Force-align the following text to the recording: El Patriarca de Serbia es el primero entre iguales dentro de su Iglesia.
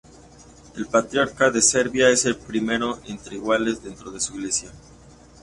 El 0.77 0.87
Patriarca 0.87 1.51
de 1.51 1.61
Serbia 1.61 2.09
es 2.09 2.25
el 2.25 2.35
primero 2.35 2.97
entre 3.05 3.35
iguales 3.35 3.83
dentro 3.83 4.09
de 4.09 4.19
su 4.19 4.33
Iglesia. 4.33 4.71